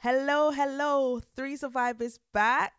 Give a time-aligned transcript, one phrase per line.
[0.00, 1.20] Hello, hello.
[1.34, 2.72] Three Survivors back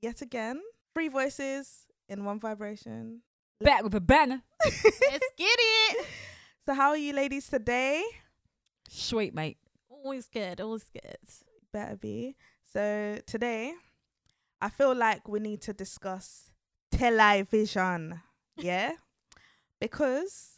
[0.00, 0.60] yet again.
[0.94, 3.22] Three voices in one vibration.
[3.60, 4.42] Back with a banger.
[4.64, 6.06] Let's get it.
[6.64, 8.04] So, how are you ladies today?
[8.90, 9.56] Sweet, mate.
[9.88, 10.60] Always good.
[10.60, 11.16] Always good.
[11.72, 12.36] Better be.
[12.70, 13.72] So, today,
[14.60, 16.50] I feel like we need to discuss
[16.92, 18.20] television.
[18.58, 18.92] Yeah?
[19.80, 20.57] because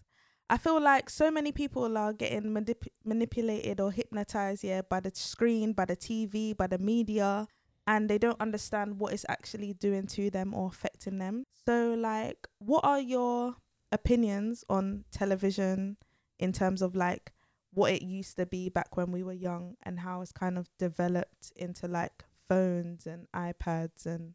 [0.51, 5.13] I feel like so many people are getting manip- manipulated or hypnotized, yeah, by the
[5.15, 7.47] screen, by the TV, by the media,
[7.87, 11.45] and they don't understand what it's actually doing to them or affecting them.
[11.65, 13.55] So, like, what are your
[13.93, 15.97] opinions on television
[16.41, 17.33] in terms of like
[17.73, 20.69] what it used to be back when we were young and how it's kind of
[20.79, 24.35] developed into like phones and iPads and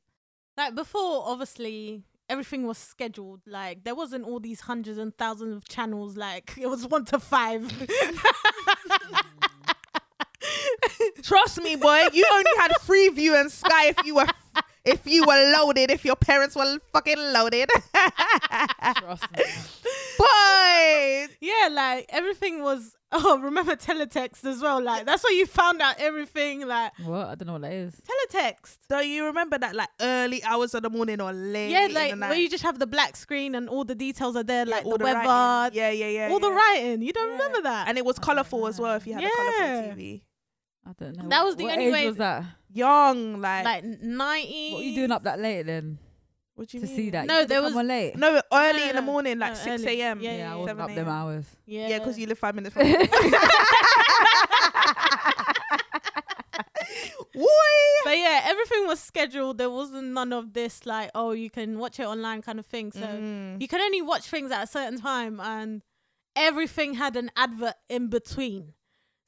[0.55, 3.41] Like before, obviously everything was scheduled.
[3.45, 6.17] Like there wasn't all these hundreds and thousands of channels.
[6.17, 7.71] Like it was one to five.
[11.23, 14.27] Trust me, boy, you only had Freeview and Sky if you were
[14.85, 17.70] if you were loaded, if your parents were fucking loaded.
[18.98, 19.43] Trust me.
[20.18, 22.96] Boy, yeah, like everything was.
[23.18, 24.82] Oh, remember teletext as well.
[24.82, 26.68] Like that's where you found out everything.
[26.68, 27.27] Like What?
[27.27, 27.94] I don't know what that is.
[28.02, 28.80] teletext.
[28.90, 31.70] so you remember that like early hours of the morning or late?
[31.70, 32.30] Yeah, in like the night?
[32.32, 34.85] where you just have the black screen and all the details are there, Yeah, like
[34.85, 35.77] all the, weather, writing.
[35.77, 36.29] Yeah, yeah, yeah.
[36.29, 37.04] all the writing.
[37.04, 37.34] You don't Yeah.
[37.38, 37.88] remember that?
[37.88, 39.29] and it was colourful as well if you had a Yeah.
[39.38, 40.24] colourful TV.
[40.85, 41.29] I don't know.
[41.29, 42.44] That was the what only age way- was that?
[42.74, 44.72] Young, like, like ninety.
[44.74, 46.00] What are you doing up that late then
[46.55, 46.95] what do you to mean?
[46.95, 47.25] see that?
[47.27, 48.15] No, You there come was- on late.
[48.15, 49.11] No, early no, in the no.
[49.11, 50.01] morning, like No, six early.
[50.01, 50.21] a.m.
[50.21, 51.45] Yeah, yeah, yeah, I wasn't 7 up them hours.
[51.65, 52.87] Yeah, Yeah, because you live five minutes from.
[57.33, 57.45] Woo!
[58.05, 59.57] But yeah, everything was scheduled.
[59.57, 62.91] There wasn't none of this like, oh, you can watch it online kind of thing.
[62.91, 63.61] So Mm.
[63.61, 65.81] you can only watch things at a certain time, and
[66.35, 68.73] everything had an advert in between.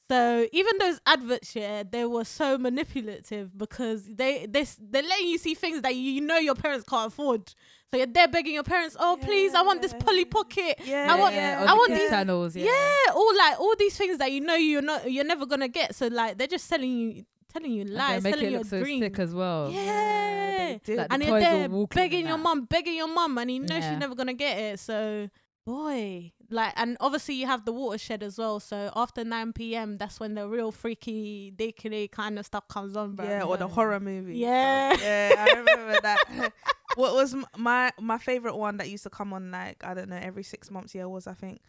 [0.10, 5.38] So even those adverts, yeah, they were so manipulative because they they they're letting you
[5.38, 7.54] see things that you know your parents can't afford.
[7.92, 10.80] So you're there begging your parents, oh please, I want this Polly Pocket.
[10.86, 12.56] Yeah, I want- yeah, I want the these- channels.
[12.56, 12.66] Yeah.
[12.66, 15.94] Yeah, all like all these things that you know you're not you're never gonna get.
[15.96, 18.58] So like they're just telling you telling you And they lies, make telling it you
[18.60, 19.02] look a so dream.
[19.04, 19.72] sick as well.
[19.72, 20.58] Yeah.
[20.58, 20.98] they did.
[20.98, 22.44] Like the and you're there begging your that.
[22.44, 23.90] mum, begging your mum, and you know Yeah.
[23.92, 24.80] she's never gonna get it.
[24.80, 25.30] So,
[25.66, 28.60] boy, like, and obviously you have the watershed as well.
[28.60, 33.16] So after nine p.m., that's when the real freaky, dickily kind of stuff comes on,
[33.16, 33.26] bro.
[33.26, 34.38] yeah, or the horror movie.
[34.38, 34.96] Yeah.
[35.00, 36.54] yeah, I remember that.
[36.96, 40.20] what was my my favorite one that used to come on like I don't know
[40.22, 40.96] every six months?
[40.96, 41.62] Yeah, was I think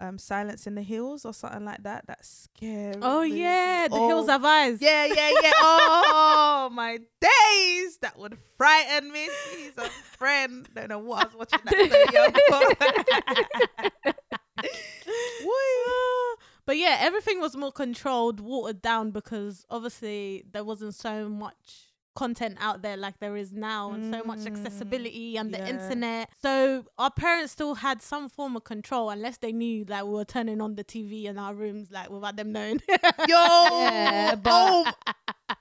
[0.00, 2.04] um Silence in the Hills or something like that.
[2.06, 2.96] That's scary.
[3.02, 4.78] Oh yeah, the hills Oh, have eyes.
[4.80, 5.52] Yeah, yeah, yeah.
[5.62, 9.28] Oh my days, that would frighten me.
[9.56, 10.68] He's a friend.
[10.74, 12.32] Don't know what I was watching that so young.
[16.66, 22.56] But yeah, everything was more controlled, watered down because obviously there wasn't so much content
[22.60, 25.68] out there like there is now and so much Mm, accessibility and the yeah.
[25.68, 26.28] internet.
[26.42, 30.24] So our parents still had some form of control unless they knew that we were
[30.24, 32.80] turning on the TV in our rooms like without them knowing.
[32.88, 32.96] Yo,
[33.28, 34.92] Yeah, but- oh,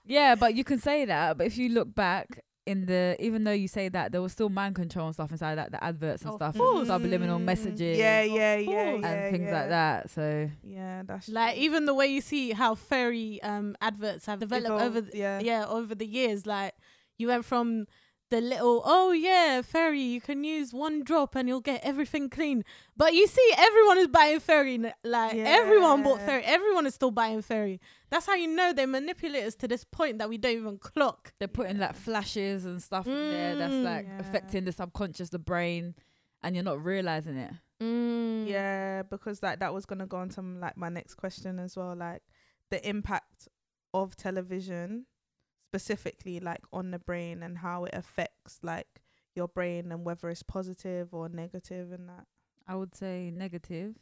[0.05, 1.37] Yeah, but you can say that.
[1.37, 4.49] But if you look back in the, even though you say that, there was still
[4.49, 6.87] mind control and stuff inside, like the adverts and Of stuff, course.
[6.89, 9.03] and subliminal Mm, messages, Yeah, Of yeah, yeah, course.
[9.03, 9.59] yeah, and things yeah.
[9.59, 10.09] like that.
[10.11, 11.63] So Yeah, that's like true.
[11.63, 15.39] even the way you see how fairy um adverts have developed over the, yeah.
[15.39, 16.73] yeah over the years like
[17.17, 17.85] you went from
[18.31, 22.63] the little oh yeah fairy you can use one drop and you'll get everything clean
[22.95, 27.09] but you see everyone is buying fairy n- like everyone bought fairy everyone is still
[27.11, 27.79] buying fairy
[28.11, 31.33] that's how you know they manipulate us to this point that we don't even clock
[31.39, 33.83] they're putting like flashes and stuff in there that's Mm.
[33.83, 34.19] like Yeah.
[34.19, 35.95] affecting the subconscious, the brain,
[36.43, 37.51] and you're not realizing it.
[37.81, 38.47] mm.
[38.47, 41.95] Yeah, because like that was gonna go on to like my next question as well,
[41.95, 42.21] like
[42.69, 43.47] the impact
[43.93, 45.05] of television
[45.69, 48.87] specifically like on the brain and how it affects like
[49.35, 52.25] your brain and whether it's positive or negative and that.
[52.67, 53.95] I would say negative.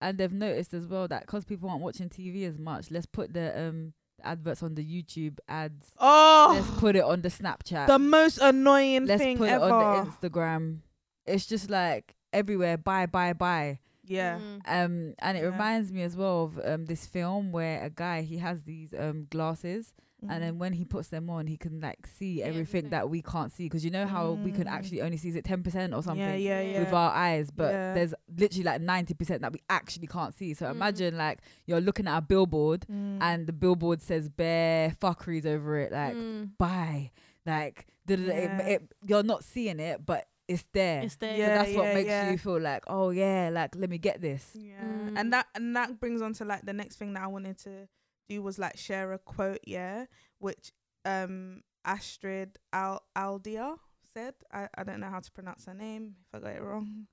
[0.00, 3.32] And they've noticed as well that because people aren't watching TV as much, let's put
[3.34, 3.92] the um
[4.22, 5.92] adverts on the YouTube ads.
[5.98, 7.86] Oh, let's put it on the Snapchat.
[7.86, 9.66] the most annoying let's thing put ever.
[9.68, 10.78] it on the Instagram.
[11.26, 12.76] It's just like everywhere.
[12.78, 13.80] Buy, buy, buy.
[14.04, 14.38] yeah.
[14.38, 14.60] Mm.
[14.84, 15.48] Um, and it Yeah.
[15.50, 19.26] reminds me as well of um this film where a guy he has these um
[19.30, 19.92] glasses,
[20.28, 20.40] and Mm.
[20.40, 22.90] then when he puts them on, he can like see See everything, everything.
[22.90, 24.70] that we can't see because you know how we can Mm.
[24.72, 26.78] actually only see is it ten percent or something Yeah, yeah, yeah.
[26.80, 27.94] with our eyes, but Yeah.
[27.94, 30.54] there's literally like ninety percent that we actually can't see.
[30.54, 30.70] So Mm.
[30.72, 33.18] imagine like you're looking at a billboard Mm.
[33.20, 36.50] and the billboard says bare fuckeries over it, like Mm.
[36.58, 37.10] buy,
[37.44, 37.86] like.
[38.08, 38.16] Yeah.
[38.16, 41.02] It, it, you're not seeing it, but it's there.
[41.02, 42.30] it's there so Yeah, that's what makes yeah.
[42.30, 44.54] you feel like, oh yeah, like let me get this.
[44.54, 45.12] Yeah, Mm.
[45.18, 47.88] and that and that brings on to like the next thing that I wanted to
[48.28, 50.06] do was like share a quote, yeah,
[50.38, 50.72] which
[51.04, 53.76] um Astrid Al Aldia
[54.14, 54.34] said.
[54.52, 56.16] I, I don't know how to pronounce her name.
[56.26, 57.06] If I got it wrong,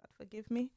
[0.00, 0.70] God forgive me.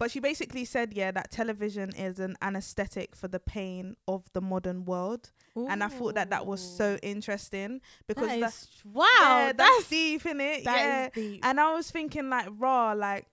[0.00, 4.40] But she basically said, yeah, that television is an anesthetic for the pain of the
[4.40, 5.30] modern world.
[5.54, 9.88] And I thought that that was so interesting because that's is- wow, yeah, that's, that's
[9.90, 10.64] deep in it.
[10.64, 11.08] that yeah.
[11.22, 11.44] deep.
[11.44, 13.26] And I was thinking like raw, like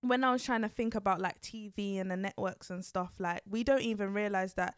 [0.00, 3.42] when I was trying to think about like TV and the networks and stuff, like
[3.46, 4.76] we don't even realize that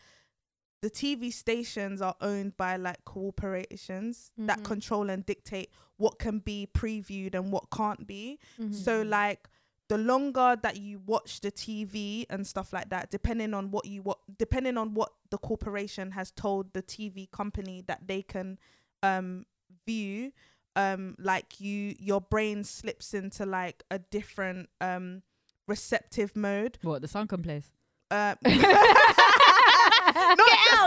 [0.83, 4.65] the TV stations are owned by like corporations that Mhm.
[4.65, 8.39] control and dictate what can be previewed and what can't be.
[8.71, 9.11] So Mhm.
[9.11, 9.49] like
[9.89, 14.03] the longer that you watch the TV and stuff like that, depending on what you
[14.03, 18.59] what depending on what the corporation has told the TV company that they can
[19.03, 19.45] um
[19.87, 20.33] view,
[20.77, 25.23] um like you your brain slips into like a different um
[25.67, 26.79] receptive mode.
[26.83, 27.71] What the sunken place?
[28.11, 28.57] Uh, get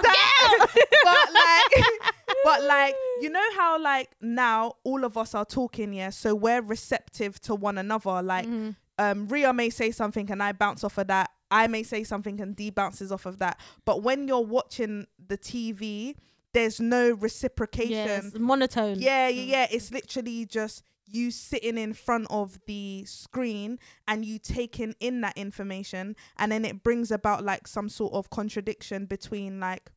[0.01, 0.75] just out, that.
[1.03, 2.13] but like
[2.43, 6.61] but like you know how like now all of us are talking yeah so we're
[6.61, 8.75] receptive to one another like Mhm.
[8.97, 11.29] um Ria may say something and I bounce off of that.
[11.51, 13.59] I may say something and D bounces off of that.
[13.85, 16.15] But when you're watching the TV,
[16.53, 17.91] there's no reciprocation.
[17.91, 18.99] Yes, monotone.
[18.99, 19.67] Yeah, yeah, yeah.
[19.69, 23.77] It's literally just you sitting in front of the screen
[24.07, 28.29] and you taking in that information and then it brings about like some sort of
[28.29, 29.91] contradiction between like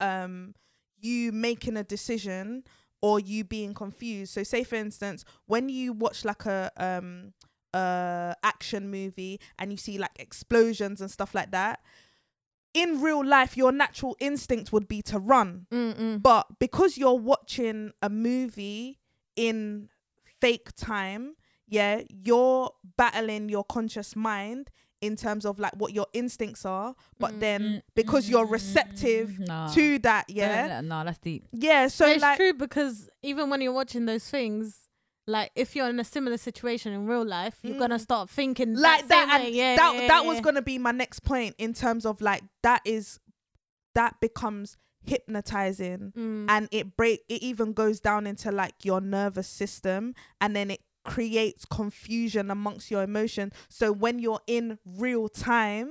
[0.00, 0.54] um
[1.00, 2.64] you making a decision
[3.00, 4.32] or you being confused.
[4.32, 7.32] So say for instance, when you watch like a um
[7.74, 11.80] uh action movie and you see like explosions and stuff like that,
[12.74, 15.66] in real life your natural instinct would be to run.
[15.72, 16.22] Mm-mm.
[16.22, 18.98] But because you're watching a movie
[19.36, 19.88] in
[20.40, 21.34] fake time,
[21.66, 24.70] yeah, you're battling your conscious mind
[25.00, 26.94] in terms of like what your instincts are.
[27.18, 29.68] But Mm, then Mm, because mm, you're mm, receptive nah.
[29.74, 31.44] to that, yeah, no, no, that's deep.
[31.52, 31.86] yeah.
[31.88, 34.88] So But it's like, true because even when you're watching those things,
[35.26, 38.00] like if you're in a similar situation in real life, you're gonna Mm.
[38.00, 39.08] start thinking like that.
[39.08, 39.46] that, same way.
[39.46, 40.28] and yeah, that yeah, that yeah.
[40.28, 43.20] was gonna be my next point in terms of like that is
[43.98, 46.46] that becomes hypnotizing Mm.
[46.48, 50.80] and it break it even goes down into like your nervous system and then it
[51.04, 55.88] creates confusion amongst your emotions so when you're in real time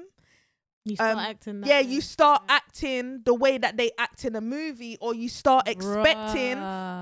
[0.86, 1.62] you start um, acting.
[1.62, 1.88] That yeah way.
[1.94, 6.58] you start acting the way that they act in a movie or you start expecting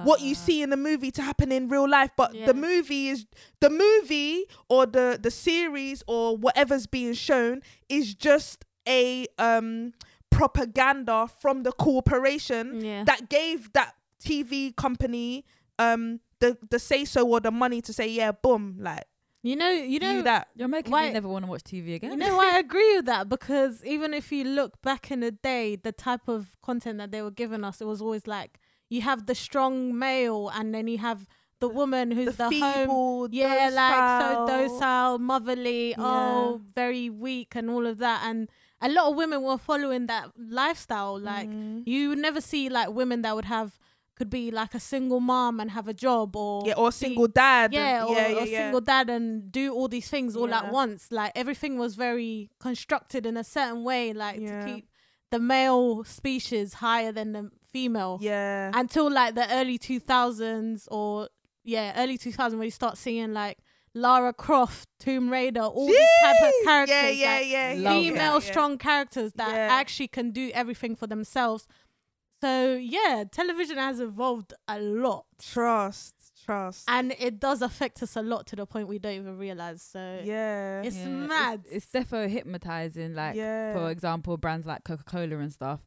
[0.09, 2.45] what you see in the movie to happen in real life but Yeah.
[2.47, 3.25] the movie is
[3.59, 9.93] the movie or the the series or whatever's being shown is just a um
[10.39, 13.03] propaganda from the corporation Yeah.
[13.05, 13.93] that gave that
[14.23, 15.45] TV company
[15.79, 19.05] um the the say so or the money to say yeah boom like
[19.43, 19.69] you know.
[19.69, 22.11] You know that You're making Why- me never want to watch TV again.
[22.13, 25.75] You know, I agree with that because even if you look back in the day,
[25.75, 28.59] the type of content that they were giving us, it was always like
[28.89, 31.27] you have the strong male and then you have
[31.59, 32.73] the woman who's the the, home.
[32.73, 34.47] feeble Yeah, like so docile.
[34.47, 38.19] docile, motherly, oh, very weak, and all of that.
[38.25, 38.49] And
[38.87, 40.25] a lot of women were following that
[40.61, 41.15] lifestyle.
[41.19, 41.83] Like, Mhm.
[41.93, 43.69] you would never see like women that would have,
[44.17, 47.73] could be like a single mom and have a job or yeah or single dad
[47.73, 48.57] yeah, and- or, yeah, or yeah, yeah.
[48.61, 50.59] single dad and do all these things all Yeah.
[50.59, 51.01] at once.
[51.19, 54.47] Like everything was very constructed in a certain way, like Yeah.
[54.65, 54.85] to keep
[55.31, 57.43] the male species higher than the
[57.73, 58.13] female.
[58.21, 61.27] yeah Until like the early two thousands or
[61.63, 63.57] yeah, early two thousand where you start seeing like
[63.95, 67.17] Lara Croft, Tomb Raider, all these type of characters.
[67.17, 68.39] yeah yeah like, yeah, Love yeah, female yeah.
[68.51, 69.67] strong characters that Yeah.
[69.71, 71.67] actually can do everything for themselves.
[72.41, 76.13] So yeah, television has evolved a lot trust
[76.45, 79.81] trust and it does affect us a lot to the point we don't even realize.
[79.81, 81.61] So yeah it's Yeah, mad.
[81.71, 83.15] It's, defo hypnotizing.
[83.15, 85.79] Like, yeah for example, brands like Coca Cola and stuff.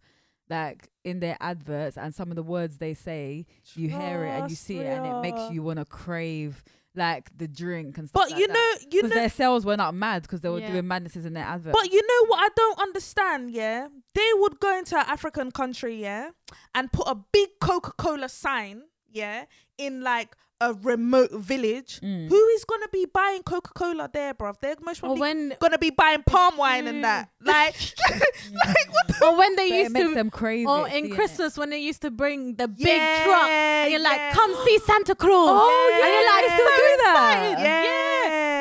[0.50, 4.50] Like in their adverts and some of the words they say, you hear it and
[4.50, 6.64] you see it, and it makes you want to crave
[6.94, 8.22] like the drink and stuff.
[8.24, 8.54] but like you that.
[8.54, 10.72] know you know their sales went up mad because they were Yeah.
[10.72, 11.72] doing madnesses in their advert.
[11.74, 13.88] But you know what I don't understand, yeah?
[14.14, 16.30] They would go into an African country, yeah,
[16.74, 19.44] and put a big Coca Cola sign, yeah,
[19.76, 22.00] in like a remote village.
[22.00, 22.28] Mm.
[22.28, 24.56] Who is gonna be buying Coca Cola there, bruv?
[24.60, 27.28] They're most probably when gonna be buying palm wine and that.
[27.40, 27.74] Like,
[28.10, 31.14] like what the or when they used makes to them crave or in seeing it.
[31.14, 34.08] Christmas when they used to bring the big Yeah, truck and you're yeah.
[34.08, 35.48] like, come see Santa Claus.
[35.50, 36.56] Oh, and you're like, yeah.
[36.56, 37.52] so do that.
[37.52, 37.62] excited.
[37.62, 37.84] Yeah.
[37.84, 38.07] Yeah.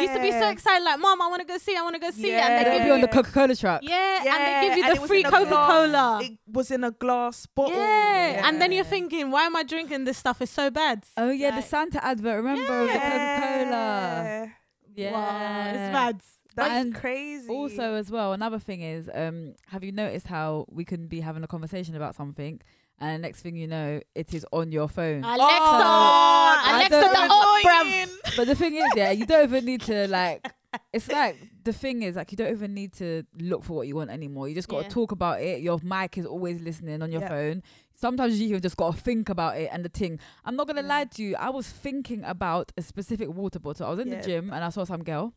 [0.01, 1.99] Used to be so excited, like, Mom, I want to go see, I want to
[1.99, 2.31] go see.
[2.31, 2.47] Yeah.
[2.47, 3.81] And They give you on the Coca Cola truck.
[3.83, 6.19] yeah, Yeah, and they give you the free Coca Cola.
[6.23, 7.73] It was in a glass bottle.
[7.77, 8.47] Yeah.
[8.47, 10.41] and then you're thinking, why am I drinking this stuff?
[10.41, 11.03] It's so bad.
[11.17, 12.37] Oh yeah, the Santa advert.
[12.37, 13.71] Remember with the Coca Cola?
[13.73, 14.47] Yeah.
[14.95, 16.21] Yeah, Wow, it's mad.
[16.55, 17.47] That's And crazy.
[17.49, 21.43] Also, as well, another thing is, um, have you noticed how we can be having
[21.43, 22.59] a conversation about something,
[22.99, 25.23] and next thing you know, it is on your phone.
[25.23, 28.11] Alexa, Oh, Alexa, the know.
[28.27, 30.47] up, but the thing is, yeah, you don't even need to like.
[30.93, 33.95] It's like the thing is, like, you don't even need to look for what you
[33.95, 34.47] want anymore.
[34.49, 34.89] You just got to Yeah.
[34.89, 35.61] talk about it.
[35.61, 37.29] Your mic is always listening on your Yeah.
[37.29, 37.63] phone.
[37.95, 40.19] Sometimes you even just got to think about it and the thing.
[40.45, 40.87] I'm not gonna Yeah.
[40.87, 41.35] lie to you.
[41.35, 43.87] I was thinking about a specific water bottle.
[43.87, 44.21] I was in Yeah.
[44.21, 45.33] the gym and I saw some girl.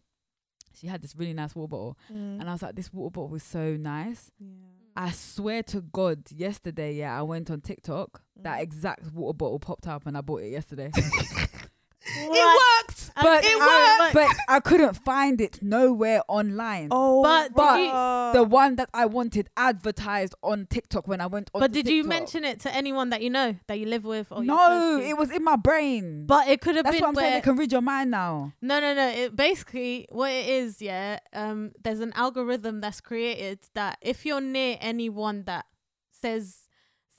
[0.75, 2.41] She had this really nice water bottle, Mm.
[2.41, 4.49] and I was like, "This water bottle was so nice." Yeah.
[5.03, 8.21] I swear to God, yesterday, yeah, I went on TikTok.
[8.43, 8.63] That Mm.
[8.63, 10.91] exact water bottle popped up, and I bought it yesterday.
[12.13, 12.80] It worked.
[13.23, 16.89] But It I, but I couldn't find it nowhere online.
[16.91, 21.51] Oh, But But you- The one that I wanted advertised on TikTok when I went
[21.55, 21.61] on.
[21.61, 24.31] But did you mention it to anyone that you know that you live with?
[24.31, 26.27] Or No, it was in my brain.
[26.27, 27.33] But it could have That's been what I'm saying.
[27.33, 28.53] where They can read your mind now.
[28.63, 29.09] No, no, no.
[29.09, 31.19] It basically what it is, yeah.
[31.33, 35.67] Um, there's an algorithm that's created that if you're near anyone that
[36.11, 36.69] says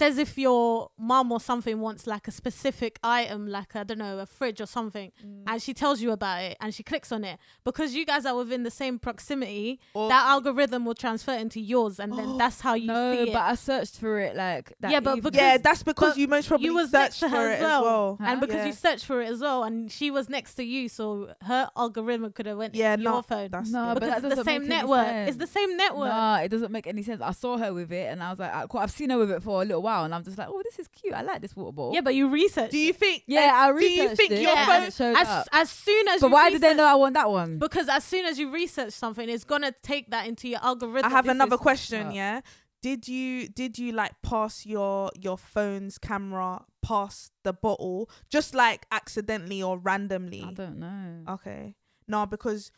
[0.01, 4.17] says if your mum or something wants like a specific item, like I don't know,
[4.19, 5.43] a fridge or something, Mm.
[5.49, 8.35] and she tells you about it and she clicks on it because you guys are
[8.35, 12.73] within the same proximity, Or- that algorithm will transfer into yours, and then that's how
[12.73, 13.33] you no, see it.
[13.33, 14.91] but I searched for it like that.
[14.91, 15.23] Yeah, but evening.
[15.31, 17.59] because- yeah, that's because you most probably you was next searched to her for as
[17.59, 17.79] it well.
[17.79, 18.17] as well.
[18.21, 18.27] Huh?
[18.29, 18.65] and because Yeah.
[18.65, 22.31] you searched for it as well, and she was next to you, so her algorithm
[22.31, 23.49] could have went Yeah, to your no, phone.
[23.51, 25.05] That's No, but because that it's the same network.
[25.05, 25.29] sense.
[25.29, 26.09] It's the same network.
[26.09, 27.21] Nah, it doesn't make any sense.
[27.21, 29.43] I saw her with it, and I was like, I, I've seen her with it
[29.43, 31.13] for a little while, and I'm just like, oh, this is cute.
[31.13, 31.93] I like this water bottle.
[31.93, 32.71] Yeah, but you researched.
[32.71, 33.23] Do you think?
[33.27, 33.95] yeah, I researched.
[33.95, 35.47] do you think it, your and phone- showed as up.
[35.51, 37.59] as soon as But you why did they know I want that one?
[37.59, 41.11] Because as soon as you research something, it's gonna take that into your algorithm.
[41.11, 42.07] I have This another question.
[42.07, 42.15] What?
[42.15, 42.41] Yeah.
[42.81, 48.87] Did you did you like pass your your phone's camera past the bottle just like
[48.91, 50.43] accidentally or randomly?
[50.47, 51.33] I don't know.
[51.33, 51.75] Okay.
[52.07, 52.71] No, because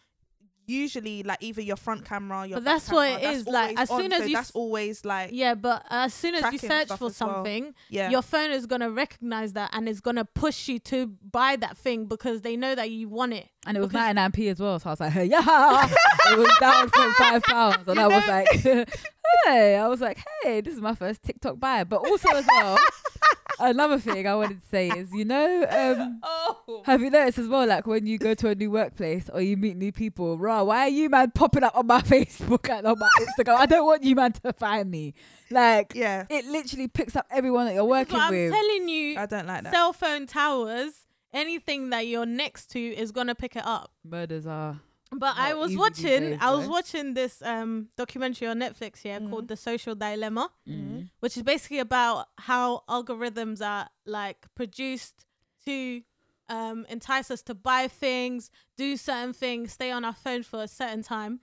[0.66, 3.80] usually like either your front camera, your But that's what camera, it that's like, always
[3.80, 6.52] as on, soon as so you that's s- always like Yeah, but as soon as
[6.54, 7.10] you search for as well.
[7.12, 8.10] something, yeah.
[8.10, 12.06] your phone is gonna recognize that and it's gonna push you to buy that thing
[12.06, 13.48] because they know that you want it.
[13.66, 15.40] And it was Because- 99p as well, so I was like, hey, yeah,
[16.32, 18.48] it was down from five pounds, and You I was like,
[19.46, 21.84] hey, I was like, hey, this is my first TikTok buy.
[21.84, 22.78] But also as well,
[23.60, 26.84] another thing I wanted to say is, you know, um, oh.
[26.86, 29.58] have you noticed as well, like when you go to a new workplace or you
[29.58, 32.98] meet new people, raw, why are you man popping up on my Facebook and on
[33.00, 33.58] my Instagram?
[33.60, 35.14] I don't want you man to find me.
[35.50, 36.26] Like, Yeah.
[36.30, 38.52] it literally picks up everyone that you're working But I'm with.
[38.52, 39.74] telling you, I don't like that.
[39.74, 43.92] cell phone towers, anything that you're next to is gonna pick it up.
[44.04, 44.80] Murders are.
[45.20, 49.30] But I was watching, days, I was watching this um documentary on Netflix here Mhm.
[49.30, 50.50] called The Social Dilemma.
[50.68, 51.10] Mm.
[51.20, 55.26] which is basically about how algorithms are like produced
[55.66, 56.02] to
[56.50, 60.68] um, entice us to buy things, do certain things, stay on our phone for a
[60.68, 61.40] certain time.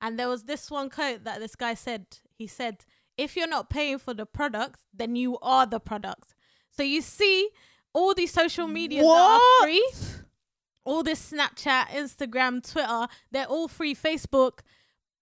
[0.00, 2.06] And there was this one quote that this guy said.
[2.38, 2.84] He said,
[3.16, 6.34] "If you're not paying for the product, then you are the product."
[6.70, 7.50] So you see,
[7.92, 9.84] all these social media that are free,
[10.84, 13.94] all this Snapchat, Instagram, Twitter, they're all free.
[13.94, 14.60] Facebook,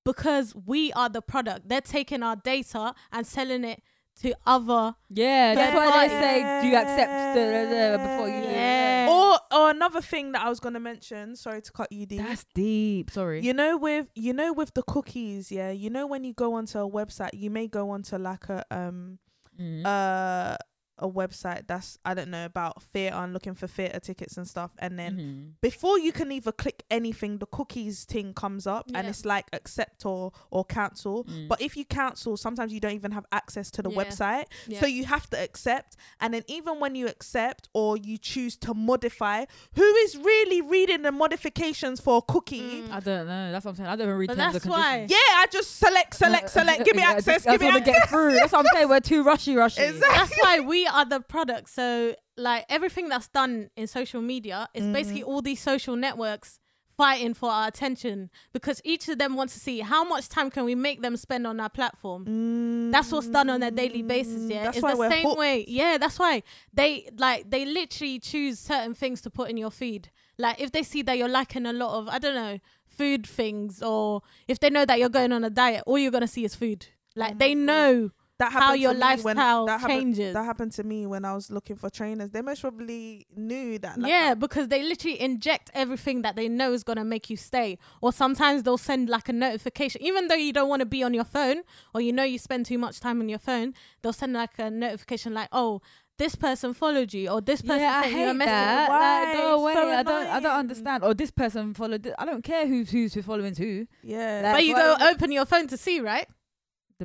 [0.05, 1.69] because we are the product.
[1.69, 3.83] They're taking our data and selling it
[4.21, 4.95] to other.
[5.09, 9.09] Yeah, that's Third why they say, do you accept the, the, the before you Yeah.
[9.11, 11.35] Or or another thing that I was gonna mention.
[11.37, 12.21] Sorry to cut you, deep.
[12.21, 13.11] That's deep.
[13.11, 13.41] Sorry.
[13.41, 15.71] You know with you know with the cookies, yeah.
[15.71, 19.19] You know when you go onto a website, you may go onto like a um
[19.61, 19.85] Mm.
[19.85, 20.57] uh
[21.03, 24.71] a website that's I don't know about theatre and looking for theatre tickets and stuff,
[24.79, 25.61] and then Mhm.
[25.61, 30.07] before you can even click anything, the cookies thing comes up and it's like accept
[30.07, 31.25] or or cancel.
[31.25, 31.49] Mm.
[31.49, 33.97] But if you cancel, sometimes you don't even have access to the Yeah.
[34.05, 34.45] website.
[34.69, 34.81] Yeah.
[34.81, 35.97] So you have to accept.
[36.21, 39.45] And then even when you accept or you choose to modify,
[39.75, 42.83] who is really reading the modifications for a cookie?
[42.83, 42.93] Mm.
[42.93, 43.53] I don't know.
[43.53, 43.89] That's what I'm saying.
[43.89, 45.07] I don't even read But terms that's and why.
[45.09, 46.85] Yeah, I just select, select, select.
[46.85, 47.45] Give me access.
[47.45, 47.87] just- Give me access.
[47.87, 48.35] get through.
[48.35, 48.89] That's what I'm saying.
[48.89, 49.83] We're too rushy, rushy.
[49.93, 50.17] Exactly.
[50.17, 51.71] That's why we are the product.
[51.71, 54.93] So like everything that's done in social media is Mhm.
[54.93, 56.59] basically all these social networks
[56.97, 60.65] fighting for our attention because each of them wants to see how much time can
[60.65, 62.91] we make them spend on our platform.
[62.93, 64.51] That's what's done on a daily basis.
[64.51, 65.39] Yeah, Mm, That's it's why the we're same hooked.
[65.39, 65.65] way.
[65.67, 70.11] Yeah, that's why they like they literally choose certain things to put in your feed.
[70.39, 73.83] Like if they see that you're liking a lot of I don't know food things,
[73.83, 76.55] or if they know that you're going on a diet, all you're gonna see is
[76.55, 76.87] food.
[77.17, 78.11] Like Oh they my know
[78.43, 80.35] that how happened your to me when- lifestyle that happened- changes.
[80.35, 82.31] That happened to me when I was looking for trainers.
[82.31, 83.99] They most probably knew that.
[83.99, 87.79] Like, yeah, because they literally inject everything that they know is gonna make you stay.
[88.01, 91.15] Or sometimes they'll send like a notification, even though you don't want to be on
[91.15, 91.63] your phone
[91.95, 93.75] or you know you spend too much time on your phone.
[94.03, 95.81] They'll send like a notification like, "Oh,
[96.19, 98.89] this person followed you," or "This person yeah, I sent you a message." that.
[98.91, 99.25] Why?
[99.25, 99.75] Like, go away.
[99.75, 100.27] So I don't.
[100.27, 101.05] I don't understand.
[101.05, 102.03] Or this person followed.
[102.03, 102.15] This.
[102.19, 103.87] I don't care who's who's who's following who.
[104.03, 104.41] yeah.
[104.45, 106.29] Like, But you go open your phone to see, right?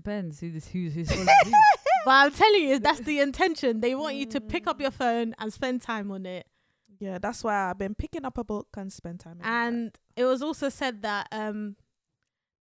[0.01, 1.51] Depends who this who's who's following who.
[2.05, 3.81] But I'm telling you, that's the intention.
[3.81, 6.45] They want you to pick up your phone and spend time on it.
[6.99, 9.33] yeah, that's why I've been picking up a book and spend time.
[9.33, 9.67] in that.
[9.67, 11.75] And it was also said that um,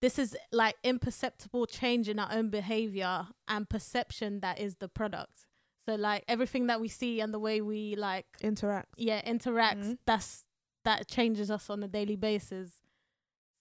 [0.02, 5.46] this is like imperceptible change in our own behavior and perception that is the product.
[5.88, 8.88] So like everything that we see and the way we like interact.
[8.96, 9.98] yeah interact, Mhm.
[10.06, 10.44] that's
[10.84, 12.80] that changes us on a daily basis.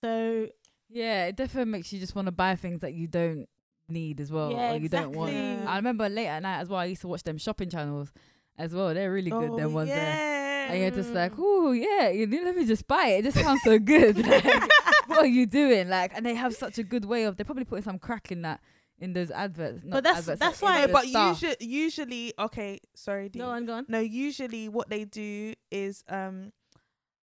[0.03, 0.48] So
[0.89, 3.48] Yeah, it definitely makes you just want to buy things that you don't
[3.88, 5.34] need as well, Yeah, or you don't want.
[5.34, 6.80] I remember late at night as well.
[6.80, 8.12] I used to watch them shopping channels
[8.58, 8.94] as well.
[8.94, 9.50] They're really good.
[9.51, 10.32] oh, them ones there.
[10.70, 13.20] And you're just like, oh yeah, you know, let me just buy it.
[13.25, 14.18] It just sounds so good.
[15.08, 15.88] Like, what are you doing?
[15.88, 17.38] Like, and they have such a good way of.
[17.38, 18.60] They're probably putting some crack in that
[18.98, 19.84] in those adverts.
[19.84, 21.42] Not that's- adverts, that's like, why- the but stuff.
[21.44, 23.38] usually, usually, okay, sorry, D.
[23.38, 23.86] go on, go on.
[23.88, 26.51] No, usually what they do is um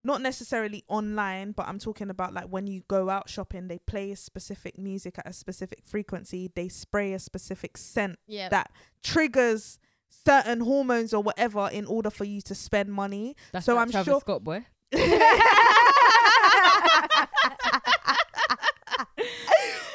[0.05, 4.11] not necessarily online, but I'm talking about like when you go out shopping, they play
[4.13, 8.49] a specific music at a specific frequency, they spray a specific scent Yeah.
[8.51, 8.71] that
[9.03, 9.79] triggers
[10.27, 13.35] certain hormones or whatever in order for you to spend money.
[13.53, 14.65] That's so that I'm Travis sure- Scott boy.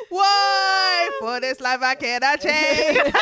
[0.09, 3.13] Why for this life I cannot change?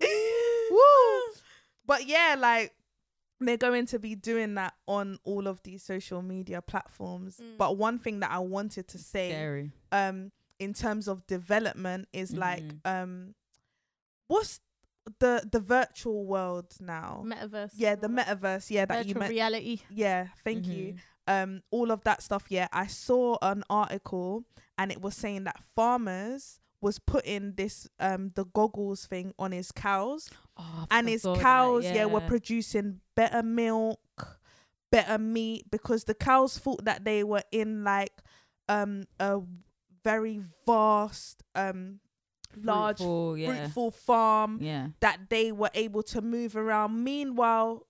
[0.70, 1.20] Woo!
[1.86, 2.72] But yeah, like
[3.40, 7.40] they're going to be doing that on all of these social media platforms.
[7.42, 7.56] Mm.
[7.58, 9.70] But one thing that I wanted to say, Scary.
[9.92, 12.80] um, in terms of development, is like, Mhm.
[13.02, 13.34] um,
[14.26, 14.60] what's
[15.20, 17.22] the the virtual world now?
[17.24, 17.70] Metaverse.
[17.76, 18.70] yeah, the metaverse.
[18.70, 19.30] Yeah, that you virtual meant.
[19.32, 19.80] reality.
[19.88, 20.98] Yeah, thank you Mhm.
[21.28, 24.44] um all of that stuff yeah i saw an article
[24.78, 29.72] and it was saying that farmers was putting this um the goggles thing on his
[29.72, 32.04] cows Oh, and his saw that, cows yeah.
[32.06, 34.00] were producing better milk
[34.90, 38.12] better meat because the cows thought that they were in like
[38.68, 39.40] um a
[40.04, 42.00] very vast um
[42.56, 43.46] large Fruitful, yeah.
[43.62, 44.88] fruitful farm Yeah.
[45.00, 47.86] that they were able to move around meanwhile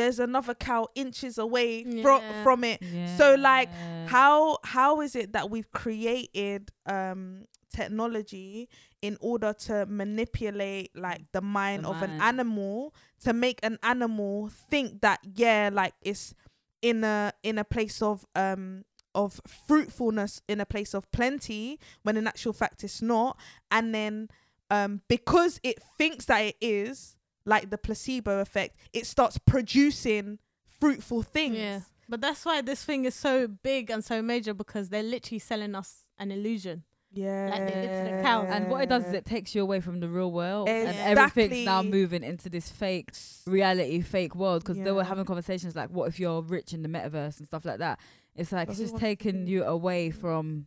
[0.00, 2.42] there's another cow inches away from Yeah.
[2.42, 3.16] from it yeah.
[3.18, 3.70] so, like,
[4.04, 8.68] how how is it that we've created um technology
[9.02, 14.48] in order to manipulate like the mind The of an animal to make an animal
[14.70, 16.34] think that yeah like it's
[16.82, 18.84] in a in a place of um
[19.14, 23.36] of fruitfulness in a place of plenty when in actual fact it's not
[23.70, 24.28] and then
[24.70, 30.38] um because it thinks that it is like the placebo effect it starts producing
[30.80, 31.80] fruitful things Yeah.
[32.10, 35.76] But that's why this thing is so big and so major because they're literally selling
[35.76, 36.82] us an illusion.
[37.12, 37.48] Yeah.
[37.50, 38.48] Like they did to the cows.
[38.50, 41.64] And what it does is it takes you away from the real world, and everything's
[41.64, 43.10] now moving into this fake
[43.46, 44.64] reality, fake world.
[44.64, 47.64] Because they were having conversations like, "What if you're rich in the metaverse and stuff
[47.64, 48.00] like that?"
[48.34, 50.66] It's like But it's just taking you away from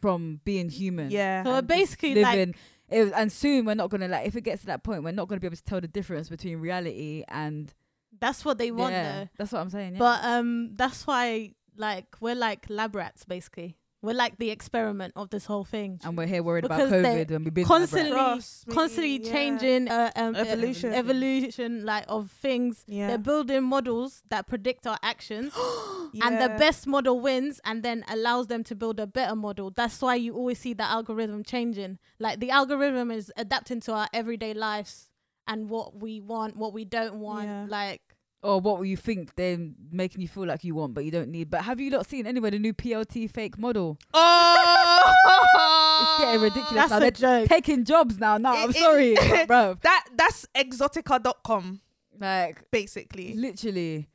[0.00, 1.10] from being human.
[1.12, 1.44] Yeah.
[1.44, 2.56] So and basically, just like-
[2.92, 3.08] living.
[3.08, 5.28] it, and soon we're not gonna like if it gets to that point, we're not
[5.28, 7.72] gonna be able to tell the difference between reality and
[8.20, 9.12] That's what they want yeah.
[9.24, 9.28] though.
[9.38, 9.94] That's what I'm saying.
[9.94, 9.98] Yeah.
[9.98, 13.76] But um, that's why like we're like lab rats basically.
[14.04, 16.00] We're like the experiment of this whole thing.
[16.02, 19.18] and we're here worried about Because they're COVID and we've been constantly- Trust me, Constantly
[19.22, 19.30] yeah.
[19.32, 20.92] changing uh, um, Evolution.
[20.92, 22.82] evolution, evolution like of things.
[22.88, 23.06] Yeah.
[23.06, 25.52] They're building models that predict our actions,
[26.20, 29.70] and the best model wins, and then allows them to build a better model.
[29.70, 31.98] That's why you always see the algorithm changing.
[32.18, 35.08] Like the algorithm is adapting to our everyday lives
[35.46, 37.46] and what we want, what we don't want.
[37.48, 37.66] Yeah.
[37.68, 38.02] Like
[38.44, 39.56] or what you think they're
[39.92, 41.48] making you feel like you want, but you don't need.
[41.48, 43.98] But have you not seen anywhere the new PLT fake model?
[44.14, 46.96] Oh, It's getting ridiculous that's now.
[46.96, 47.48] a They're joke.
[47.48, 48.38] taking jobs now.
[48.38, 48.80] No, I'm It- it-
[49.18, 49.76] sorry, bro.
[49.82, 51.80] That that's exotica.com
[52.20, 53.34] Like basically.
[53.34, 54.08] literally,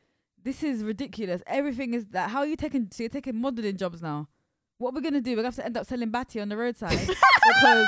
[0.47, 1.41] this is ridiculous.
[1.45, 2.29] Everything is that.
[2.31, 2.87] How are you taking?
[2.91, 4.27] So you're taking modeling jobs now.
[4.79, 5.31] What we're gonna do?
[5.31, 7.87] We're gonna have to end up selling batty on the roadside because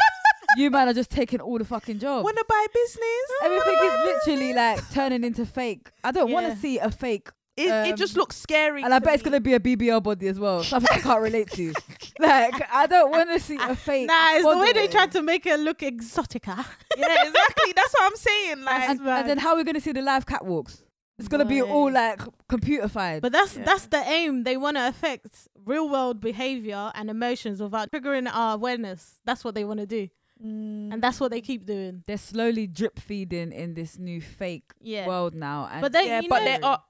[0.57, 2.23] you man are just taking all the fucking jobs.
[2.23, 3.25] Wanna buy business?
[3.43, 5.89] Everything is literally like turning into fake.
[6.03, 8.81] I don't want to see a fake, It, it just Um, looks scary.
[8.83, 10.63] and I bet it's gonna be a BBL body as well.
[10.63, 11.73] Something I can't relate to.
[12.19, 14.07] Like I don't want to see a fake.
[14.07, 16.65] Nah, it's the way they tried to make it look exotica.
[16.97, 17.71] Yeah, exactly.
[17.73, 18.61] That's what I'm saying.
[18.63, 20.81] Like and, and then how are we gonna see the live catwalks?
[21.19, 21.91] It's gonna be all Boy.
[21.91, 23.21] like computerified.
[23.21, 23.63] But that's Yeah.
[23.65, 24.43] that's the aim.
[24.43, 29.19] They want to affect real world behavior and emotions without triggering our awareness.
[29.25, 30.07] That's what they want to do,
[30.43, 30.93] Mm.
[30.93, 32.03] and that's what they keep doing.
[32.07, 35.05] they're slowly drip feeding in this new fake Yeah.
[35.07, 35.67] world now.
[35.71, 36.83] And But they, yeah, you but know, they are.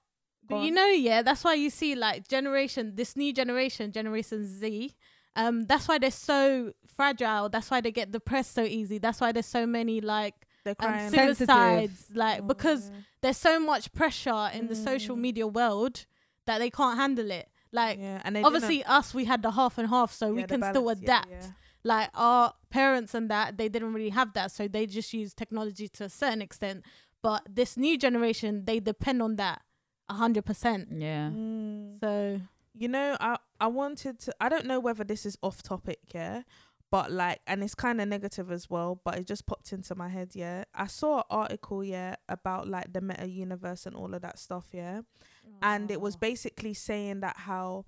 [0.47, 0.73] But you on.
[0.75, 4.93] know, yeah, that's why you see like generation, this new generation, Generation Z.
[5.35, 7.49] Um, that's why they're so fragile.
[7.49, 8.97] That's why they get depressed so easy.
[8.97, 11.09] That's why there's so many like They're um, crying.
[11.09, 11.47] Sensitive.
[11.47, 12.95] suicides, like Oh, because yeah.
[13.21, 15.19] there's so much pressure in the social Mm.
[15.21, 16.05] media world
[16.45, 17.47] that they can't handle it.
[17.71, 20.41] Like yeah, and they obviously us, we had the half and half, so didn't- we
[20.41, 21.31] yeah, the can still balance, yeah, adapt.
[21.31, 21.51] yeah.
[21.83, 25.87] Like our parents and that, they didn't really have that, so they just use technology
[25.89, 26.83] to a certain extent.
[27.21, 29.61] But this new generation, they depend on that
[30.09, 30.89] a hundred percent.
[30.91, 31.29] yeah.
[31.29, 31.99] Mm.
[32.01, 32.41] So
[32.73, 34.33] You know, I I wanted to.
[34.39, 36.43] I don't know whether this is off topic, yeah,
[36.91, 38.99] but like, and it's kind of negative as well.
[39.03, 40.63] But it just popped into my head, yeah.
[40.73, 44.67] I saw an article, yeah, about like the meta universe and all of that stuff,
[44.71, 45.01] yeah,
[45.61, 47.85] and it was basically saying that how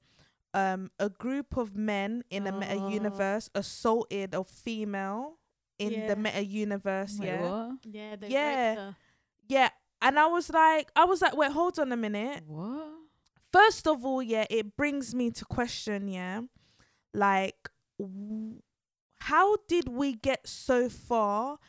[0.54, 2.90] um a group of men in a meta Oh.
[2.90, 5.38] universe assaulted a female
[5.80, 6.08] in Yeah.
[6.08, 7.72] the meta universe, Wait, yeah, what?
[7.86, 8.94] yeah, Yeah.
[9.48, 9.70] yeah.
[10.04, 12.44] And I was like, I was like, wait, hold on a minute.
[12.48, 12.88] What?
[13.54, 16.42] first of all, yeah, it brings me to question, yeah,
[17.14, 18.62] like, w-
[19.22, 21.60] how did we get so far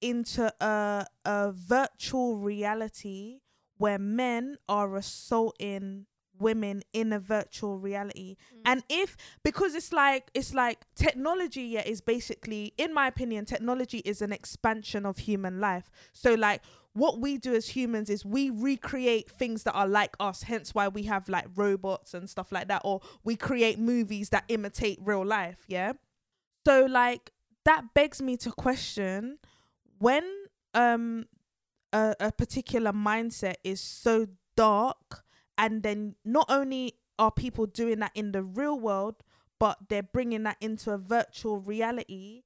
[0.00, 3.38] into a a virtual reality
[3.78, 6.06] where men are assaulting
[6.38, 8.36] women in a virtual reality?
[8.52, 8.60] Mm.
[8.64, 13.98] And if because it's like it's like technology yeah is basically in my opinion technology
[13.98, 15.88] is an expansion of human life.
[16.12, 16.60] So like
[16.92, 20.88] what we do as humans is we recreate things that are like us hence why
[20.88, 25.24] we have like robots and stuff like that or we create movies that imitate real
[25.24, 25.92] life yeah
[26.66, 27.30] so like
[27.64, 29.38] that begs me to question
[29.98, 30.24] when
[30.74, 31.24] um
[31.92, 34.26] a, a particular mindset is so
[34.56, 35.22] dark
[35.56, 39.22] and then not only are people doing that in the real world
[39.60, 42.42] but they're bringing that into a virtual reality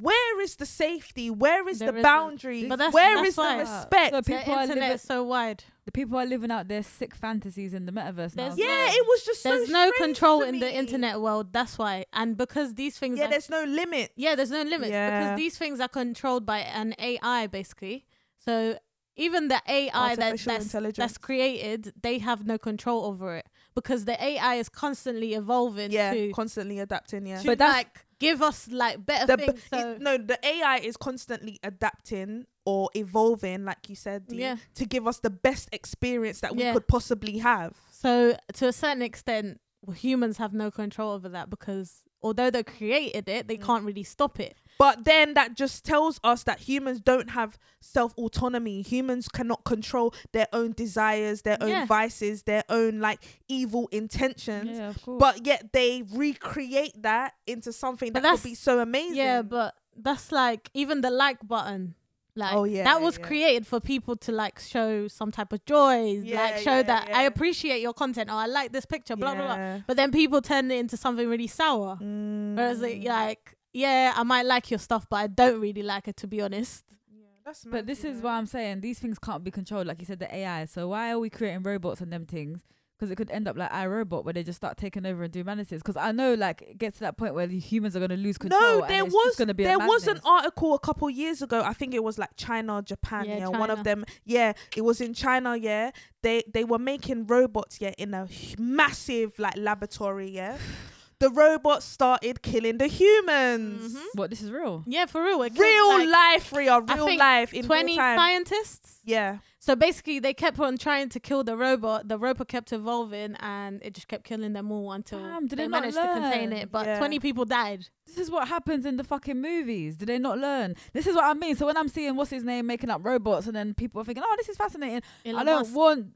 [0.00, 2.02] where is the safety where is There the isn't.
[2.02, 3.54] boundary But that's- where that's is why.
[3.56, 5.64] the respect So The people are internet living, is so wide.
[5.84, 8.52] the people are living out their sick fantasies in the metaverse now.
[8.56, 11.52] Yeah no- it was just so There's no control in the internet world.
[11.52, 14.90] That's why, and because these things, yeah are, there's no limit yeah, there's no limits
[14.92, 15.10] Yeah.
[15.10, 18.06] because these things are controlled by an AI basically.
[18.38, 18.78] So
[19.16, 24.16] even the AI that, that's that's created, they have no control over it because the
[24.22, 28.58] AI is constantly evolving yeah to, constantly adapting yeah to But that's- like give us
[28.70, 29.58] like better the, things.
[29.60, 32.30] it- So no the ai is constantly adapting
[32.66, 34.56] or evolving like you said Dee, Yeah.
[34.78, 36.72] to give us the best experience that we Yeah.
[36.74, 39.60] could possibly have So to a certain extent,
[40.06, 41.88] humans have no control over that because
[42.22, 43.66] although they created it, they Mm.
[43.68, 44.54] can't really stop it.
[44.78, 50.12] But then that just tells us that humans don't have self autonomy humans cannot control
[50.32, 56.02] their own desires their own vices their own like evil intentions Yeah, but yet they
[56.12, 61.00] recreate that into something But that could be so amazing Yeah, but that's like even
[61.02, 61.94] the like button.
[62.36, 63.26] Like Oh, yeah, that was yeah.
[63.26, 67.10] created for people to like show some type of joy, Yeah, like show yeah, that
[67.14, 69.78] I appreciate your content or I like this picture, blah blah blah.
[69.86, 71.96] But then people turn it into something really sour.
[72.00, 73.06] Whereas it, Mm.
[73.06, 76.40] like, yeah, I might like your stuff, but I don't really like it to be
[76.40, 76.84] honest.
[77.12, 78.24] Yeah, that's But mad, this is know.
[78.26, 80.64] why I'm saying these things can't be controlled, like you said, the AI.
[80.66, 82.62] So why are we creating robots and them things?
[82.96, 85.42] Because it could end up like iRobot, where they just start taking over and do
[85.42, 85.82] manaces.
[85.82, 88.16] Because I know, like, it gets to that point where the humans are going to
[88.16, 88.60] lose control.
[88.60, 91.42] No, and there it's was gonna be a there was an article a couple years
[91.42, 91.60] ago.
[91.60, 93.26] I think it was like China or Japan.
[93.26, 94.04] Yeah, Yeah, one of them.
[94.24, 95.56] Yeah, it was in China.
[95.56, 95.90] Yeah,
[96.22, 97.80] they they were making robots.
[97.80, 100.30] Yeah, in a massive like laboratory.
[100.30, 100.56] Yeah,
[101.24, 103.94] the robots started killing the humans.
[103.94, 104.02] Mhm.
[104.14, 104.30] What?
[104.30, 104.84] This is real?
[104.86, 105.42] Yeah, for real.
[105.42, 108.18] It Real like, life, Ria, I real think life in real Twenty time.
[108.18, 109.00] scientists.
[109.06, 112.08] Yeah, So basically, they kept on trying to kill the robot.
[112.08, 115.64] The robot kept evolving, and it just kept killing them all until Damn, did they
[115.64, 116.70] they not managed to contain it.
[116.70, 116.98] But Yeah.
[116.98, 117.80] twenty people died.
[118.06, 119.96] This is what happens in the fucking movies.
[119.96, 120.74] Do they not learn?
[120.92, 121.56] This is what I mean.
[121.56, 124.24] So when I'm seeing what's his name making up robots, and then people are thinking,
[124.26, 125.74] "Oh, this is fascinating," I Elon don't Musk.
[125.76, 126.06] want.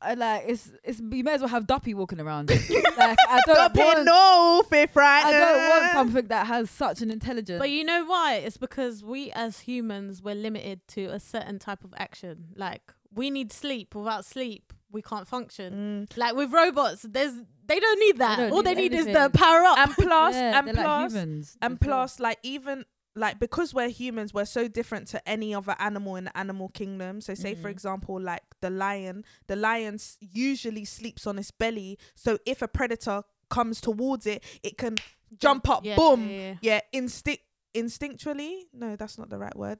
[0.00, 2.50] I like it's it's you may as well have Duppy walking around.
[2.50, 2.60] like
[3.28, 5.24] I don't Stop it, want, no, fifth right.
[5.24, 7.58] I don't want something that has such an intelligence.
[7.58, 8.34] But you know why?
[8.36, 12.46] It's because we as humans we're limited to a certain type of action.
[12.56, 13.94] Like we need sleep.
[13.94, 16.06] Without sleep, we can't function.
[16.08, 16.16] Mm.
[16.16, 17.34] Like with robots, there's
[17.66, 18.36] they don't need that.
[18.36, 19.78] don't All need they need is the power up.
[19.78, 21.58] And plus, yeah, and plus, like humans.
[21.62, 22.84] and plus like even
[23.16, 27.20] like because we're humans we're so different to any other animal in the animal kingdom
[27.20, 27.72] so say for Mhm.
[27.72, 33.22] example like the lion the lion usually sleeps on its belly so if a predator
[33.48, 34.96] comes towards it it can
[35.38, 36.54] jump up Yeah, boom yeah, yeah.
[36.60, 37.42] yeah instinct
[37.74, 39.78] instinctually no that's not the right word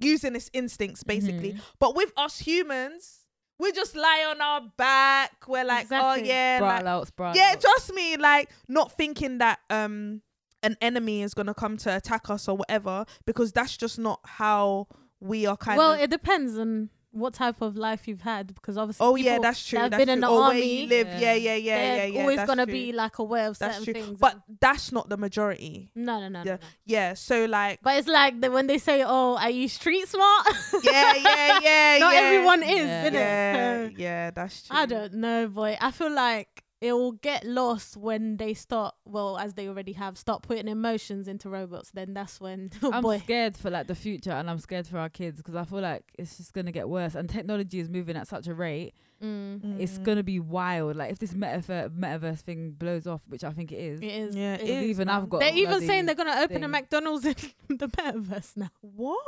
[0.00, 1.60] using its instincts basically Mhm.
[1.78, 3.24] but with us humans
[3.60, 5.48] we just lie on our back.
[5.48, 6.22] We're like, Exactly.
[6.22, 7.48] oh yeah, like, louts, bra yeah.
[7.54, 7.64] louts.
[7.64, 10.22] Trust me, like not thinking that um
[10.62, 14.88] an enemy is gonna come to attack us or whatever, because that's just not how
[15.20, 15.96] we are kind well, of.
[15.96, 19.66] Well, it depends on what type of life you've had because obviously oh yeah, that's
[19.66, 19.78] true.
[19.78, 20.28] that have that's been in true.
[20.28, 21.06] the or where army, you live.
[21.08, 21.18] Yeah.
[21.18, 22.20] Yeah, yeah, yeah, they're yeah, yeah.
[22.20, 22.72] always gonna true.
[22.72, 24.02] be like aware of That's certain true.
[24.02, 24.18] things.
[24.18, 25.90] But that's not the majority.
[25.94, 26.44] no, no, no, Yeah.
[26.44, 26.58] no, no.
[26.84, 27.14] Yeah.
[27.14, 30.46] So like, But it's like the, when they say, "Oh, are you street smart?"
[30.84, 31.98] yeah, yeah, yeah.
[32.00, 32.20] Not yeah.
[32.20, 33.08] everyone is, Yeah.
[33.08, 33.12] innit?
[33.14, 34.76] Yeah, So, yeah, that's true.
[34.76, 35.76] I don't know, boy.
[35.80, 38.94] I feel like it will get lost when they start.
[39.04, 41.90] Well, as they already have, start putting emotions into robots.
[41.90, 44.98] Then that's when, oh I'm boy, scared for like the future, and I'm scared for
[44.98, 47.14] our kids because I feel like it's just gonna get worse.
[47.14, 50.04] And technology is moving at such a rate; mm, it's Mm.
[50.04, 50.94] gonna be wild.
[50.96, 54.36] Like if this metaverse metaverse thing blows off, which I think it is, it is.
[54.36, 55.16] Yeah, it it is, is, even man.
[55.22, 56.68] I've got They're even saying they're gonna open a.
[56.68, 57.34] McDonald's in
[57.76, 58.70] the metaverse now.
[58.82, 59.18] What?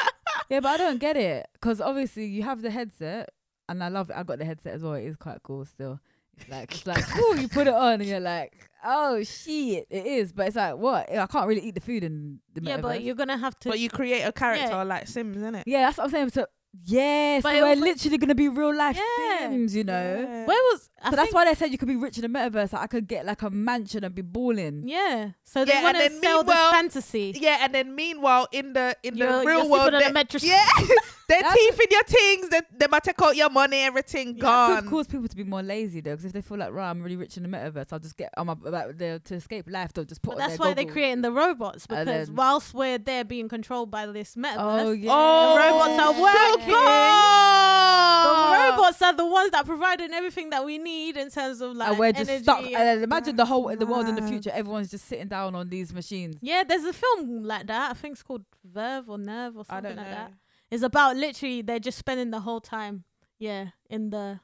[0.50, 3.30] yeah, but I don't get it because obviously you have the headset,
[3.70, 4.16] and I love it.
[4.16, 4.94] I got the headset as well.
[4.94, 5.98] It is quite cool still.
[6.40, 7.36] It's like it's like cool.
[7.36, 8.52] You put it on and you're like,
[8.84, 10.32] oh shit, it is.
[10.32, 11.10] But it's like what?
[11.10, 13.68] I can't really eat the food in the Yeah, but you're gonna have to.
[13.70, 14.82] But you create a character Yeah.
[14.84, 15.62] like Sims, innit?
[15.66, 16.30] yeah, that's what I'm saying.
[16.30, 16.46] So
[16.84, 19.38] yeah, But so it we're was- literally gonna be real life Yeah.
[19.48, 19.92] Sims, you know.
[20.20, 20.46] Yeah.
[20.46, 20.88] where was?
[21.02, 22.72] I So that's think- why they said you could be rich in the metaverse.
[22.72, 24.84] Like I could get like a mansion and be balling.
[24.86, 25.30] Yeah.
[25.42, 27.32] So they Yeah, want and to then sell the meanwhile- fantasy.
[27.40, 30.04] Yeah, and then meanwhile in the in You're- the you're real sleeping world, on a
[30.06, 30.44] they- mattress.
[30.44, 30.64] yeah,
[31.30, 34.40] their That's teeth in your things, they they might take out your money, everything That
[34.42, 34.82] gone.
[34.82, 37.02] could cause people to be more lazy though, because if they feel like, right, I'm
[37.02, 39.92] really rich in the metaverse, I'll just get, I'm about there to escape life.
[39.92, 40.30] They'll just put.
[40.36, 43.48] But on that's their why they're creating the robots because then- whilst we're there being
[43.48, 45.10] controlled by this metaverse, Oh yeah.
[45.12, 46.74] Oh, The robots are oh, working.
[46.74, 48.30] sugar.
[48.30, 51.90] the robots are the ones that providing everything that we need in terms of like
[51.90, 52.58] and we're just stuck.
[52.64, 54.50] and- And imagine the whole the world in the future.
[54.52, 56.36] Everyone's just sitting down on these machines.
[56.40, 57.90] yeah, there's a film like that.
[57.90, 60.14] I think it's called Verve or Nerve or I something don't like know.
[60.16, 60.32] that.
[60.70, 63.04] It's about literally they're just spending the whole time,
[63.38, 64.40] yeah, in the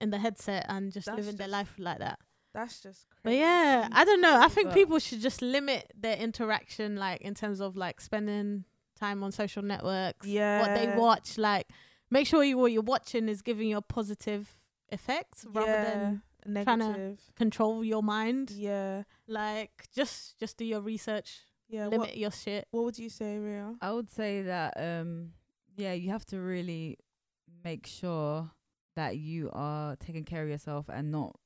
[0.00, 2.18] in the headset and just That's living their life like that.
[2.54, 3.06] That's just.
[3.22, 4.40] But yeah, I don't know.
[4.40, 8.64] I think But- people should just limit their interaction, like in terms of like spending
[8.98, 10.26] time on social networks.
[10.26, 10.60] Yeah.
[10.62, 11.68] What they watch, like
[12.10, 14.48] make sure you what you're watching is giving you a positive
[14.90, 16.14] effect rather yeah.
[16.44, 18.50] than trying to control your mind.
[18.50, 19.04] Yeah.
[19.28, 21.84] Like just just do your research, Yeah.
[21.84, 22.66] limit What, your shit.
[22.70, 23.74] what would you say, Ria?
[23.80, 25.32] I would say that um
[25.80, 26.98] yeah, you have to really
[27.64, 28.50] make sure
[28.96, 31.36] that you are taking care of yourself and not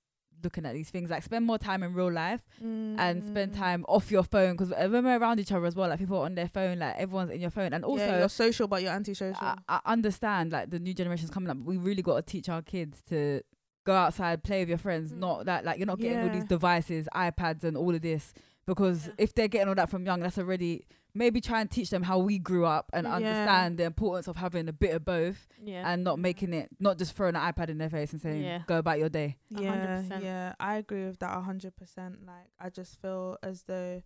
[0.42, 1.08] looking at these things.
[1.10, 3.56] Like spend more time in real life and spend Mm.
[3.56, 6.24] time off your phone because when we're around each other as well, like people are
[6.26, 8.04] on their phone, like everyone's in your phone, and also.
[8.04, 9.36] yeah, you're social, but you're antisocial.
[9.40, 12.48] I, I understand like the new generation's coming up, but we really got to teach
[12.48, 13.40] our kids to
[13.86, 15.18] go outside, play with your friends, Mm.
[15.18, 18.32] not that like you're not getting all these devices, iPads, and all of this.
[18.66, 19.12] Because Yeah.
[19.18, 22.18] if they're getting all that from young, that's already maybe try and teach them how
[22.18, 23.14] we grew up and Yeah.
[23.14, 25.88] understand the importance of having a bit of both Yeah.
[25.88, 28.62] and not making it not just throwing an iPad in their face and saying Yeah.
[28.66, 29.36] go about your day.
[29.52, 30.24] A hundred Yeah, percent.
[30.24, 32.26] yeah, I agree with that a hundred percent.
[32.26, 34.02] Like, I just feel as though,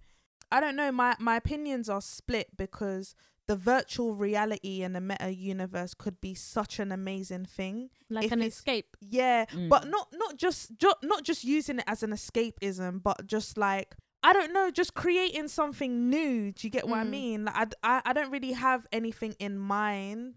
[0.53, 3.15] I don't know, my my opinions are split because
[3.47, 7.89] the virtual reality and the meta universe could be such an amazing thing.
[8.11, 8.97] like if an escape.
[9.01, 9.69] Yeah, Mm.
[9.71, 13.97] but not not just ju- not just using it as an escapism, but just like
[14.23, 16.51] I don't know, just creating something new.
[16.53, 17.11] Do you get what I Mm.
[17.11, 17.45] mean?
[17.45, 20.35] Like, I, I I don't really have anything in mind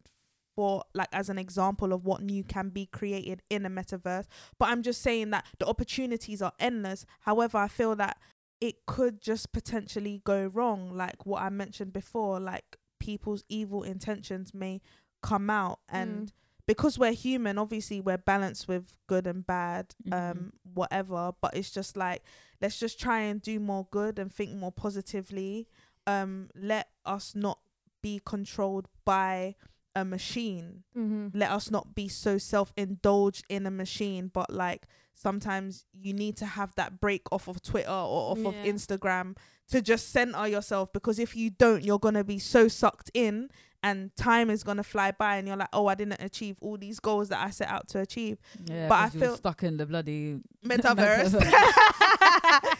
[0.55, 4.25] for like as an example of what new can be created in a metaverse.
[4.59, 7.05] But I'm just saying that the opportunities are endless.
[7.21, 8.17] However, I feel that
[8.59, 12.39] it could just potentially go wrong, like what I mentioned before.
[12.39, 14.81] Like people's evil intentions may
[15.23, 16.31] come out and Mm.
[16.67, 20.13] because we're human obviously we're balanced with good and bad Mhm.
[20.13, 22.23] um whatever but it's just like
[22.61, 25.67] let's just try and do more good and think more positively.
[26.07, 27.59] Um let us not
[28.01, 29.55] be controlled by
[29.95, 30.83] a machine.
[30.97, 31.37] Mm-hmm.
[31.37, 36.45] let us not be so self-indulged in a machine but like sometimes you need to
[36.45, 39.35] have that break off of twitter or off of instagram
[39.69, 43.49] to just center yourself because if you don't you're going to be so sucked in
[43.83, 46.77] and time is going to fly by and you're like oh i didn't achieve all
[46.77, 48.37] these goals that i set out to achieve.
[48.65, 51.33] Yeah, But i feel- stuck in the bloody metaverse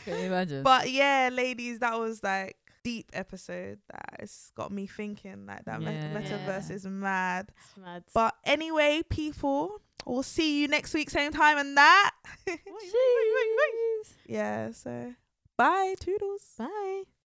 [0.05, 0.63] Can you imagine?
[0.63, 5.81] but yeah ladies that was like deep episode that it's got me thinking like that
[5.81, 6.19] met- Yeah.
[6.21, 6.75] metaverse Yeah.
[6.75, 8.03] is mad It's mad.
[8.13, 12.11] But anyway, people, we'll see you next week, same time and that.
[12.47, 14.13] Jeez.
[14.25, 15.13] yeah, so
[15.57, 16.41] bye, toodles.
[16.57, 17.03] Bye.